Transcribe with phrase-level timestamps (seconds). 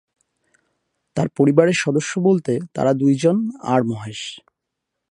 [1.17, 3.37] তার পরিবারের সদস্য বলতে তারা দুই জন
[3.63, 4.21] আর মহেশ।